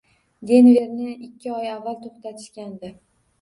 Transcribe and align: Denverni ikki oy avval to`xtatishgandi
Denverni 0.51 1.09
ikki 1.27 1.51
oy 1.57 1.69
avval 1.75 2.01
to`xtatishgandi 2.07 2.93